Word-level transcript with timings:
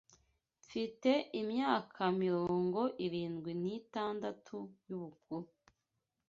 mfite 0.63 1.11
imyaka 1.41 2.01
mirongo 2.21 2.81
irindwi 3.05 3.51
n’itandatu 3.61 4.57
y’ubukuru 4.87 5.47